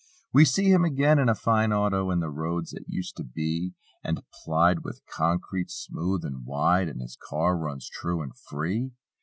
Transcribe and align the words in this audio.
We 0.33 0.45
see 0.45 0.71
him 0.71 0.83
again, 0.83 1.19
in 1.19 1.29
a 1.29 1.35
fine 1.35 1.71
auto; 1.71 2.09
And 2.09 2.23
the 2.23 2.31
roads 2.31 2.71
that 2.71 2.85
used 2.89 3.15
to 3.17 3.23
be 3.23 3.75
And 4.03 4.23
plied 4.43 4.79
with 4.83 5.05
concrete, 5.05 5.69
smooth 5.69 6.25
and 6.25 6.43
wide. 6.43 6.89
And 6.89 7.01
his 7.01 7.15
car 7.15 7.55
runs 7.55 7.87
true 7.87 8.23
and 8.23 8.35
free. 8.35 8.93